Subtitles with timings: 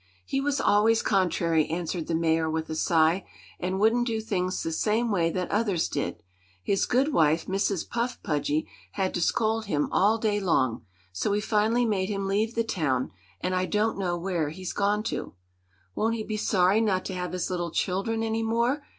[0.25, 3.23] "He was always contrary," answered the Mayor, with a sigh,
[3.59, 6.23] "and wouldn't do things the same way that others did.
[6.63, 7.87] His good wife, Mrs.
[7.87, 12.55] Puff Pudgy, had to scold him all day long; so we finally made him leave
[12.55, 13.11] the town,
[13.41, 15.35] and I don't know where he's gone to."
[15.93, 18.81] "Won't he be sorry not to have his little children any more?"